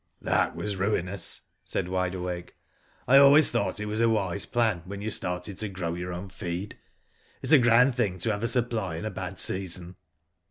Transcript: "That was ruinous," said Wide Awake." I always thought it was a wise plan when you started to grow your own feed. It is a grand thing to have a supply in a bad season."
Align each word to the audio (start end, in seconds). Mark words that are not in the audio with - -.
"That 0.23 0.55
was 0.55 0.77
ruinous," 0.77 1.41
said 1.63 1.87
Wide 1.87 2.15
Awake." 2.15 2.55
I 3.07 3.17
always 3.19 3.51
thought 3.51 3.79
it 3.79 3.85
was 3.85 4.01
a 4.01 4.09
wise 4.09 4.47
plan 4.47 4.81
when 4.85 4.99
you 4.99 5.11
started 5.11 5.59
to 5.59 5.69
grow 5.69 5.93
your 5.93 6.11
own 6.11 6.29
feed. 6.29 6.71
It 6.73 6.79
is 7.43 7.51
a 7.51 7.59
grand 7.59 7.93
thing 7.93 8.17
to 8.17 8.31
have 8.31 8.41
a 8.41 8.47
supply 8.47 8.95
in 8.95 9.05
a 9.05 9.11
bad 9.11 9.39
season." 9.39 9.97